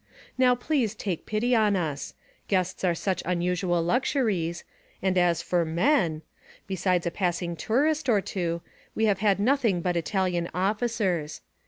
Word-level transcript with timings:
Now 0.35 0.55
please 0.55 0.95
take 0.95 1.27
pity 1.27 1.55
on 1.55 1.75
us 1.75 2.15
guests 2.47 2.83
are 2.83 2.95
such 2.95 3.21
unusual 3.23 3.83
luxuries, 3.83 4.63
and 4.99 5.15
as 5.15 5.43
for 5.43 5.63
men! 5.63 6.23
Besides 6.65 7.05
a 7.05 7.11
passing 7.11 7.55
tourist 7.55 8.09
or 8.09 8.25
so, 8.25 8.63
we 8.95 9.05
have 9.05 9.19
had 9.19 9.39
nothing 9.39 9.79
but 9.79 9.95
Italian 9.95 10.49
officers. 10.55 11.41